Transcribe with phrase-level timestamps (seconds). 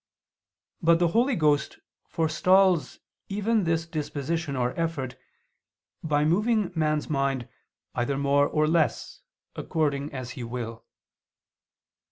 [0.81, 2.97] But the Holy Ghost forestalls
[3.29, 5.15] even this disposition or effort,
[6.01, 7.47] by moving man's mind
[7.93, 9.21] either more or less,
[9.55, 10.85] according as He will.